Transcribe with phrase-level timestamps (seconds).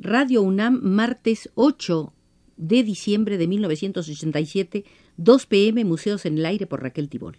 [0.00, 2.12] Radio UNAM, martes 8
[2.56, 4.84] de diciembre de 1987,
[5.16, 7.36] 2 pm, Museos en el Aire por Raquel Tibol.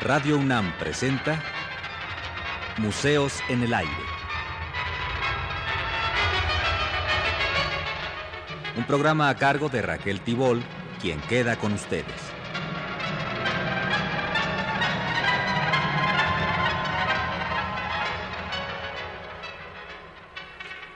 [0.00, 1.40] Radio UNAM presenta
[2.78, 3.92] Museos en el Aire.
[8.76, 10.62] Un programa a cargo de Raquel Tibol,
[11.00, 12.04] quien queda con ustedes.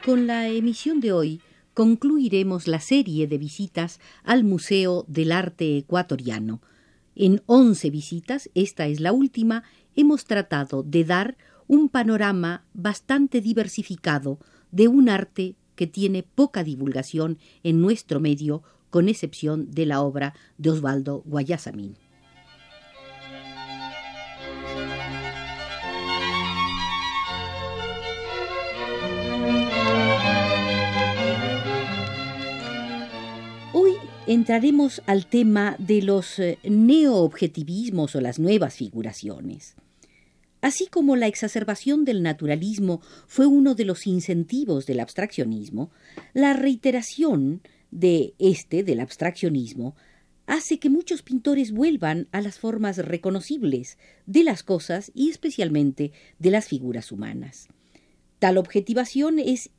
[0.05, 1.41] Con la emisión de hoy
[1.73, 6.61] concluiremos la serie de visitas al Museo del Arte Ecuatoriano.
[7.17, 9.65] En once visitas, esta es la última,
[9.97, 11.37] hemos tratado de dar
[11.67, 14.39] un panorama bastante diversificado
[14.71, 18.63] de un arte que tiene poca divulgación en nuestro medio,
[18.95, 21.97] con excepción de la obra de Osvaldo Guayasamín.
[33.73, 33.95] Hoy
[34.29, 39.75] entraremos al tema de los eh, neoobjetivismos o las nuevas figuraciones.
[40.61, 45.91] Así como la exacerbación del naturalismo fue uno de los incentivos del abstraccionismo,
[46.33, 47.61] la reiteración
[47.95, 49.95] de este del abstraccionismo
[50.47, 56.51] hace que muchos pintores vuelvan a las formas reconocibles de las cosas y especialmente de
[56.51, 57.69] las figuras humanas.
[58.41, 59.71] Tal objetivación es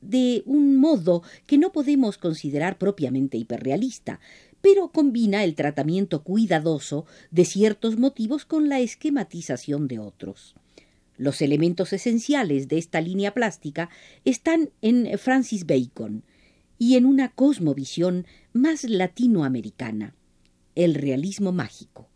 [0.00, 4.20] de un modo que no podemos considerar propiamente hiperrealista,
[4.60, 10.54] pero combina el tratamiento cuidadoso de ciertos motivos con la esquematización de otros.
[11.18, 13.90] Los elementos esenciales de esta línea plástica
[14.24, 16.24] están en Francis Bacon
[16.82, 20.16] y en una cosmovisión más latinoamericana,
[20.74, 22.08] el realismo mágico.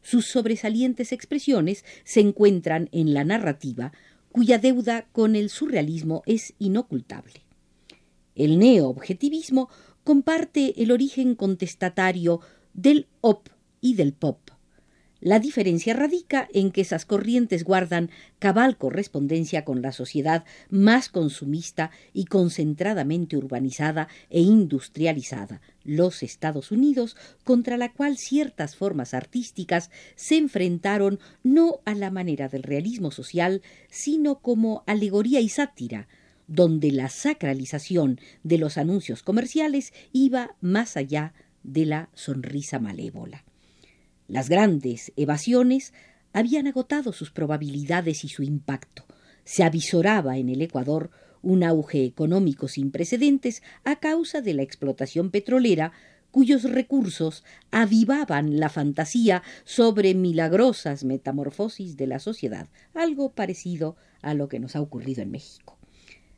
[0.00, 3.92] Sus sobresalientes expresiones se encuentran en la narrativa,
[4.32, 7.42] cuya deuda con el surrealismo es inocultable.
[8.34, 9.68] El neoobjetivismo
[10.02, 12.40] comparte el origen contestatario
[12.72, 13.50] del op
[13.82, 14.50] y del pop.
[15.20, 21.90] La diferencia radica en que esas corrientes guardan cabal correspondencia con la sociedad más consumista
[22.12, 30.36] y concentradamente urbanizada e industrializada, los Estados Unidos, contra la cual ciertas formas artísticas se
[30.36, 36.08] enfrentaron no a la manera del realismo social, sino como alegoría y sátira,
[36.46, 41.32] donde la sacralización de los anuncios comerciales iba más allá
[41.62, 43.44] de la sonrisa malévola.
[44.28, 45.92] Las grandes evasiones
[46.32, 49.04] habían agotado sus probabilidades y su impacto.
[49.44, 51.10] Se avisoraba en el Ecuador
[51.42, 55.92] un auge económico sin precedentes a causa de la explotación petrolera
[56.32, 64.48] cuyos recursos avivaban la fantasía sobre milagrosas metamorfosis de la sociedad, algo parecido a lo
[64.48, 65.75] que nos ha ocurrido en México.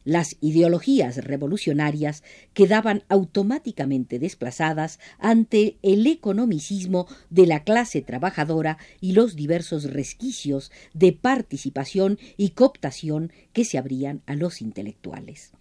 [0.08, 2.24] Las ideologías revolucionarias
[2.54, 11.12] quedaban automáticamente desplazadas ante el economicismo de la clase trabajadora y los diversos resquicios de
[11.12, 15.52] participación y cooptación que se abrían a los intelectuales.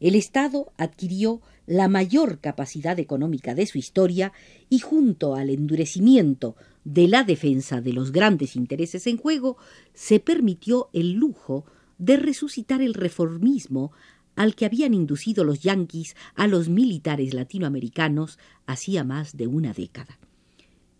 [0.00, 4.32] El Estado adquirió la mayor capacidad económica de su historia
[4.70, 9.58] y junto al endurecimiento de la defensa de los grandes intereses en juego,
[9.92, 11.66] se permitió el lujo
[11.98, 13.92] de resucitar el reformismo
[14.36, 20.18] al que habían inducido los yanquis a los militares latinoamericanos hacía más de una década.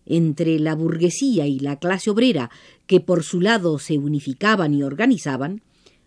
[0.05, 2.51] Entre la burguesía y la clase obrera,
[2.85, 5.61] que por su lado se unificaban y organizaban,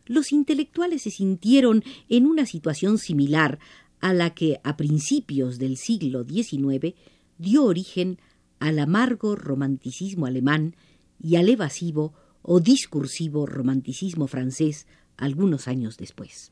[0.07, 3.59] los intelectuales se sintieron en una situación similar
[4.01, 6.95] a la que a principios del siglo XIX
[7.37, 8.19] dio origen
[8.59, 10.77] al amargo romanticismo alemán
[11.23, 12.15] y al evasivo
[12.51, 14.87] o discursivo romanticismo francés
[15.19, 16.51] algunos años después.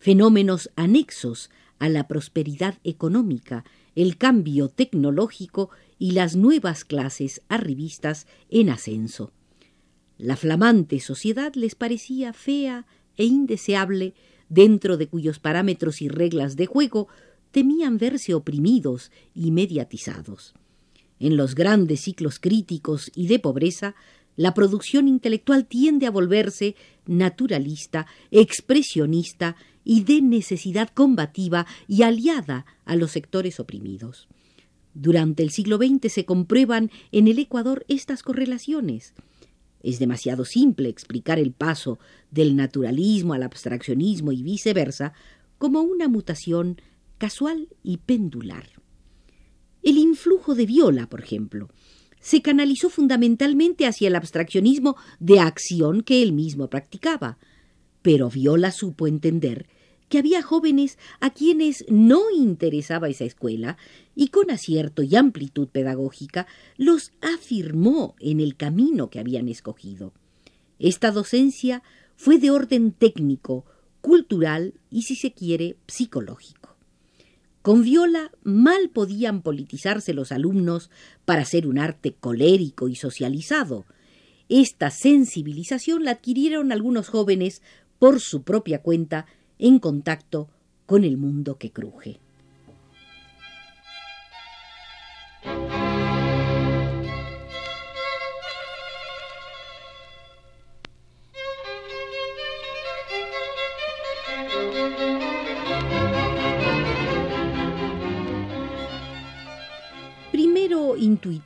[0.00, 3.64] Fenómenos anexos a la prosperidad económica,
[3.94, 9.30] el cambio tecnológico y las nuevas clases arribistas en ascenso.
[10.18, 12.84] La flamante sociedad les parecía fea
[13.16, 14.14] e indeseable,
[14.48, 17.06] dentro de cuyos parámetros y reglas de juego
[17.52, 20.54] temían verse oprimidos y mediatizados.
[21.20, 23.94] En los grandes ciclos críticos y de pobreza
[24.36, 26.74] la producción intelectual tiende a volverse
[27.06, 34.28] naturalista, expresionista y de necesidad combativa y aliada a los sectores oprimidos.
[34.94, 39.14] Durante el siglo XX se comprueban en el Ecuador estas correlaciones.
[39.82, 41.98] Es demasiado simple explicar el paso
[42.30, 45.12] del naturalismo al abstraccionismo y viceversa
[45.58, 46.80] como una mutación
[47.18, 48.68] casual y pendular.
[49.82, 51.68] El influjo de Viola, por ejemplo,
[52.22, 57.36] se canalizó fundamentalmente hacia el abstraccionismo de acción que él mismo practicaba.
[58.00, 59.66] Pero Viola supo entender
[60.08, 63.76] que había jóvenes a quienes no interesaba esa escuela
[64.14, 66.46] y con acierto y amplitud pedagógica
[66.76, 70.12] los afirmó en el camino que habían escogido.
[70.78, 71.82] Esta docencia
[72.16, 73.64] fue de orden técnico,
[74.00, 76.61] cultural y, si se quiere, psicológico.
[77.62, 80.90] Con viola mal podían politizarse los alumnos
[81.24, 83.86] para hacer un arte colérico y socializado.
[84.48, 87.62] Esta sensibilización la adquirieron algunos jóvenes
[88.00, 89.26] por su propia cuenta
[89.60, 90.48] en contacto
[90.86, 92.18] con el mundo que cruje.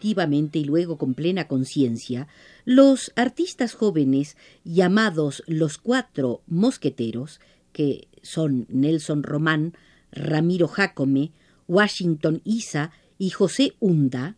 [0.00, 2.28] Y luego con plena conciencia,
[2.64, 7.40] los artistas jóvenes llamados los cuatro mosqueteros,
[7.72, 9.74] que son Nelson Román,
[10.12, 11.32] Ramiro Jacome,
[11.68, 14.36] Washington Isa y José Hunda,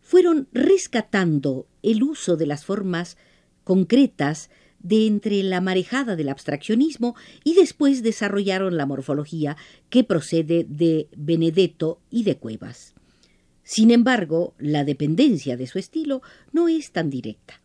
[0.00, 3.16] fueron rescatando el uso de las formas
[3.64, 9.56] concretas de entre la marejada del abstraccionismo y después desarrollaron la morfología
[9.90, 12.95] que procede de Benedetto y de Cuevas.
[13.68, 16.22] Sin embargo, la dependencia de su estilo
[16.52, 17.60] no es tan directa.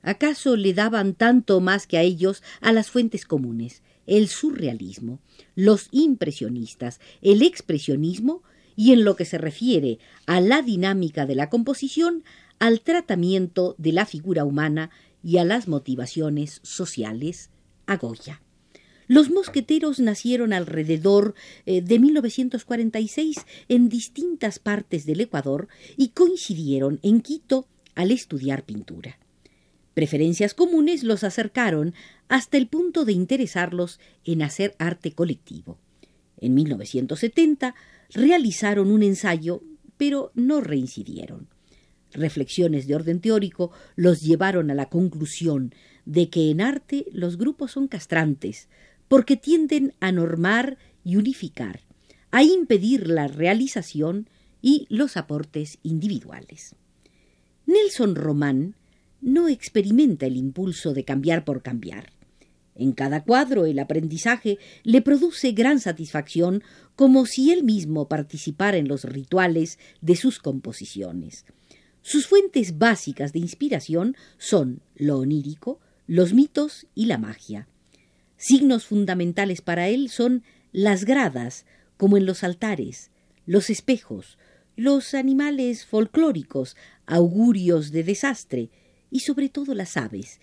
[0.00, 5.20] ¿Acaso le daban tanto más que a ellos a las fuentes comunes, el surrealismo,
[5.54, 8.42] los impresionistas, el expresionismo
[8.74, 12.24] y en lo que se refiere a la dinámica de la composición,
[12.58, 14.88] al tratamiento de la figura humana
[15.22, 17.50] y a las motivaciones sociales,
[17.86, 18.40] a Goya?
[19.06, 21.34] Los mosqueteros nacieron alrededor
[21.66, 23.36] eh, de 1946
[23.68, 29.18] en distintas partes del Ecuador y coincidieron en Quito al estudiar pintura.
[29.94, 31.94] Preferencias comunes los acercaron
[32.28, 35.78] hasta el punto de interesarlos en hacer arte colectivo.
[36.40, 37.74] En 1970
[38.10, 39.62] realizaron un ensayo,
[39.96, 41.48] pero no reincidieron.
[42.12, 45.74] Reflexiones de orden teórico los llevaron a la conclusión
[46.04, 48.68] de que en arte los grupos son castrantes,
[49.14, 51.82] porque tienden a normar y unificar,
[52.32, 54.28] a impedir la realización
[54.60, 56.74] y los aportes individuales.
[57.64, 58.74] Nelson Román
[59.20, 62.10] no experimenta el impulso de cambiar por cambiar.
[62.74, 66.64] En cada cuadro el aprendizaje le produce gran satisfacción
[66.96, 71.44] como si él mismo participara en los rituales de sus composiciones.
[72.02, 75.78] Sus fuentes básicas de inspiración son lo onírico,
[76.08, 77.68] los mitos y la magia.
[78.46, 81.64] Signos fundamentales para él son las gradas,
[81.96, 83.10] como en los altares,
[83.46, 84.36] los espejos,
[84.76, 86.76] los animales folclóricos,
[87.06, 88.68] augurios de desastre,
[89.10, 90.40] y sobre todo las aves.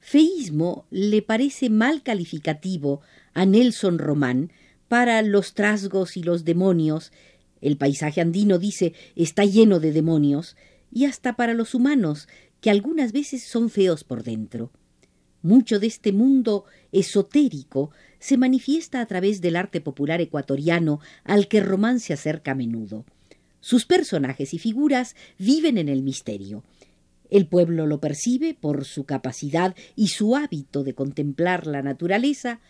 [0.00, 3.02] Feísmo le parece mal calificativo
[3.34, 4.50] a Nelson Román
[4.88, 7.12] para los trasgos y los demonios.
[7.60, 10.56] El paisaje andino dice está lleno de demonios,
[10.90, 12.26] y hasta para los humanos,
[12.60, 14.72] que algunas veces son feos por dentro.
[15.42, 17.90] Mucho de este mundo esotérico
[18.20, 23.04] se manifiesta a través del arte popular ecuatoriano al que Román se acerca a menudo.
[23.60, 26.62] Sus personajes y figuras viven en el misterio.
[27.28, 32.60] El pueblo lo percibe por su capacidad y su hábito de contemplar la naturaleza,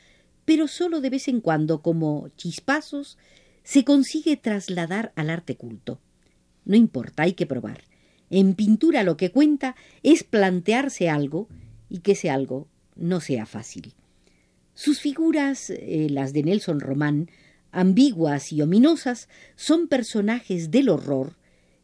[0.45, 3.19] pero sólo de vez en cuando, como chispazos,
[3.65, 6.01] se consigue trasladar al arte culto.
[6.65, 7.83] No importa, hay que probar.
[8.31, 11.49] En pintura lo que cuenta es plantearse algo
[11.93, 13.93] y que ese algo no sea fácil.
[14.73, 17.31] Sus figuras, eh, las de Nelson Román,
[17.71, 21.37] ambiguas y ominosas, son personajes del horror,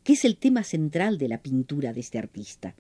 [0.04, 2.74] que es el tema central de la pintura de este artista.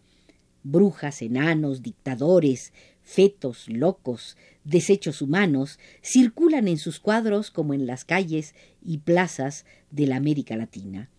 [0.62, 8.54] Brujas, enanos, dictadores, fetos, locos, desechos humanos circulan en sus cuadros como en las calles
[8.82, 11.10] y plazas de la América Latina.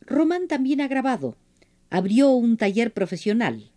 [0.00, 1.36] Román también ha grabado.
[1.90, 3.69] Abrió un taller profesional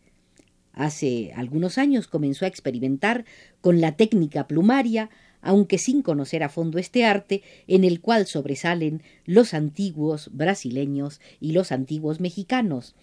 [0.73, 3.25] Hace algunos años comenzó a experimentar
[3.61, 5.09] con la técnica plumaria,
[5.41, 11.51] aunque sin conocer a fondo este arte, en el cual sobresalen los antiguos brasileños y
[11.51, 12.95] los antiguos mexicanos.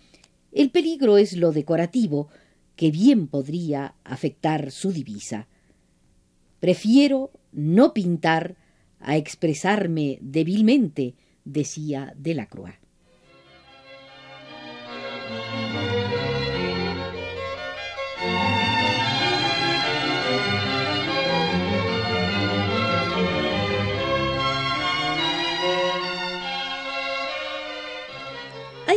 [0.51, 2.29] El peligro es lo decorativo,
[2.75, 5.47] que bien podría afectar su divisa.
[6.59, 8.57] Prefiero no pintar
[8.99, 12.75] a expresarme débilmente, decía Delacroix.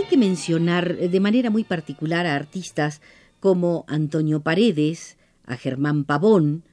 [0.01, 3.01] Que mencionar de manera muy particular a artistas
[3.39, 6.63] como Antonio Paredes, a Germán Pavón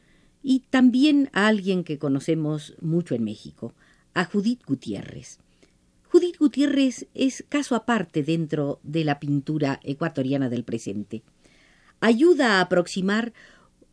[0.43, 3.75] y también a alguien que conocemos mucho en México,
[4.15, 5.39] a Judith Gutiérrez.
[6.09, 11.23] Judith Gutiérrez es caso aparte dentro de la pintura ecuatoriana del presente.
[12.01, 13.33] Ayuda a aproximar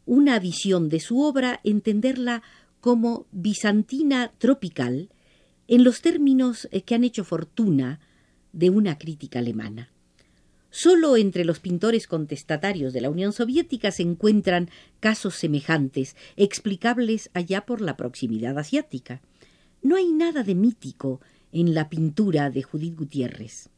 [0.06, 2.42] una visión de su obra, entenderla
[2.80, 5.10] como bizantina tropical,
[5.68, 8.00] en los términos que han hecho fortuna
[8.58, 9.92] de una crítica alemana.
[10.72, 17.66] Solo entre los pintores contestatarios de la Unión Soviética se encuentran casos semejantes, explicables allá
[17.66, 19.22] por la proximidad asiática.
[19.84, 21.22] No hay nada de mítico
[21.52, 23.70] en la pintura de Judith Gutiérrez,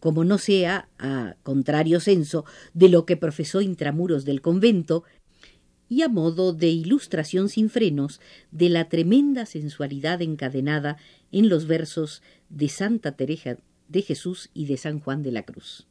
[0.00, 5.04] como no sea, a contrario censo, de lo que profesó intramuros del convento,
[5.88, 10.96] y a modo de ilustración sin frenos de la tremenda sensualidad encadenada
[11.30, 15.86] en los versos de Santa Teresa de Jesús y de San Juan de la Cruz.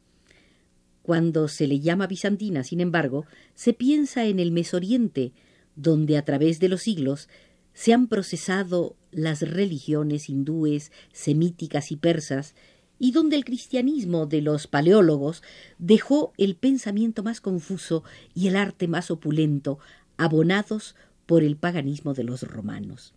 [1.01, 5.33] Cuando se le llama bizantina, sin embargo, se piensa en el Mesoriente,
[5.75, 7.27] donde a través de los siglos
[7.73, 12.55] se han procesado las religiones hindúes, semíticas y persas,
[12.99, 15.43] y donde el cristianismo de los paleólogos
[15.77, 19.79] dejó el pensamiento más confuso y el arte más opulento,
[20.17, 20.95] abonados
[21.25, 23.13] por el paganismo de los romanos.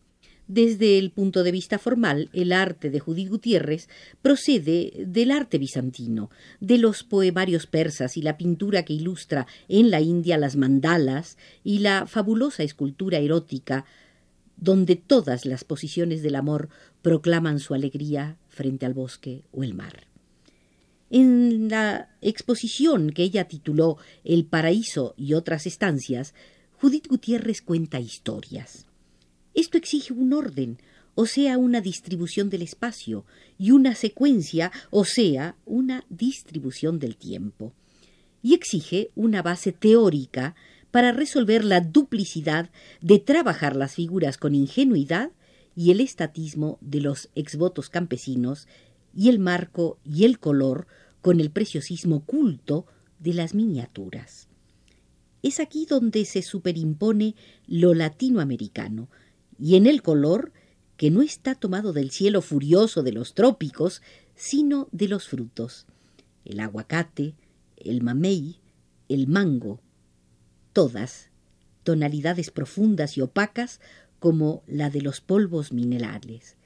[0.48, 3.88] Desde el punto de vista formal, el arte de Judith Gutiérrez
[4.22, 10.00] procede del arte bizantino, de los poemarios persas y la pintura que ilustra en la
[10.00, 13.86] India las mandalas y la fabulosa escultura erótica,
[14.56, 16.68] donde todas las posiciones del amor
[17.02, 20.06] proclaman su alegría frente al bosque o el mar.
[21.10, 26.34] En la exposición que ella tituló El paraíso y otras estancias,
[26.80, 28.85] Judith Gutiérrez cuenta historias.
[29.56, 30.78] Esto exige un orden,
[31.14, 33.24] o sea, una distribución del espacio,
[33.58, 37.72] y una secuencia, o sea, una distribución del tiempo.
[38.42, 40.54] Y exige una base teórica
[40.90, 42.70] para resolver la duplicidad
[43.00, 45.30] de trabajar las figuras con ingenuidad
[45.74, 48.68] y el estatismo de los exvotos campesinos
[49.14, 50.86] y el marco y el color
[51.22, 52.84] con el preciosismo culto
[53.20, 54.48] de las miniaturas.
[55.42, 57.34] Es aquí donde se superimpone
[57.66, 59.08] lo latinoamericano,
[59.58, 60.52] y en el color
[60.96, 64.02] que no está tomado del cielo furioso de los trópicos,
[64.34, 65.86] sino de los frutos,
[66.44, 67.34] el aguacate,
[67.76, 68.60] el mamey,
[69.08, 69.80] el mango,
[70.72, 71.30] todas
[71.86, 73.80] tonalidades profundas y opacas
[74.18, 76.56] como la de los polvos minerales.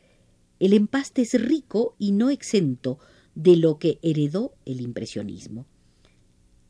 [0.59, 2.99] El empaste es rico y no exento
[3.35, 5.66] de lo que heredó el impresionismo.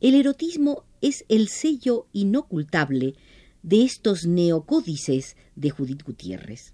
[0.01, 3.15] El erotismo es el sello inocultable
[3.63, 6.73] de estos neocódices de Judith Gutiérrez.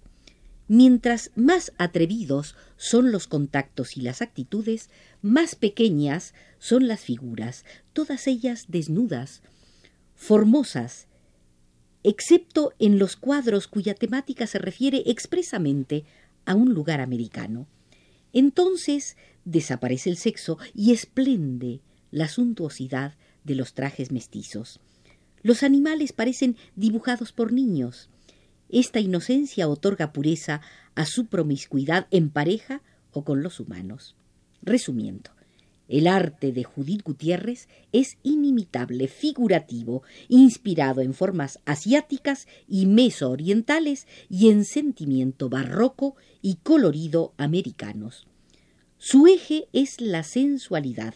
[0.68, 4.90] Mientras más atrevidos son los contactos y las actitudes,
[5.22, 7.64] más pequeñas son las figuras,
[7.94, 9.42] todas ellas desnudas,
[10.14, 11.06] formosas,
[12.02, 16.04] excepto en los cuadros cuya temática se refiere expresamente
[16.44, 17.66] a un lugar americano.
[18.32, 21.80] Entonces desaparece el sexo y esplende
[22.10, 24.80] la suntuosidad de los trajes mestizos.
[25.42, 28.08] Los animales parecen dibujados por niños.
[28.68, 30.60] Esta inocencia otorga pureza
[30.94, 34.16] a su promiscuidad en pareja o con los humanos.
[34.62, 35.30] Resumiendo,
[35.88, 44.50] el arte de Judith Gutiérrez es inimitable, figurativo, inspirado en formas asiáticas y mesoorientales y
[44.50, 48.26] en sentimiento barroco y colorido americanos.
[48.98, 51.14] Su eje es la sensualidad,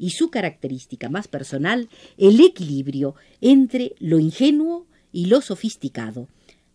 [0.00, 6.26] y su característica más personal, el equilibrio entre lo ingenuo y lo sofisticado,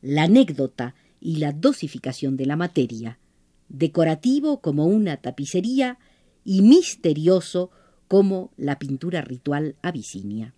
[0.02, 3.18] la anécdota y la dosificación de la materia,
[3.68, 5.98] decorativo como una tapicería
[6.44, 7.72] y misterioso
[8.08, 10.54] como la pintura ritual abisinia.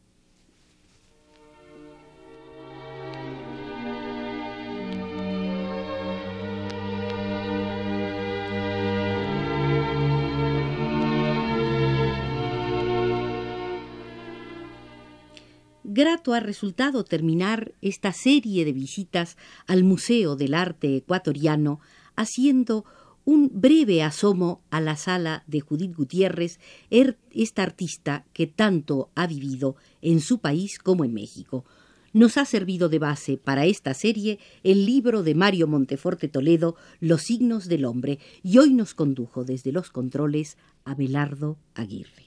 [15.98, 19.36] Grato ha resultado terminar esta serie de visitas
[19.66, 21.80] al Museo del Arte Ecuatoriano
[22.16, 22.86] haciendo
[23.26, 26.60] un breve asomo a la sala de Judith Gutiérrez,
[26.92, 31.66] er, esta artista que tanto ha vivido en su país como en México.
[32.14, 37.24] Nos ha servido de base para esta serie el libro de Mario Monteforte Toledo, Los
[37.24, 42.27] signos del hombre, y hoy nos condujo desde los controles a Belardo Aguirre.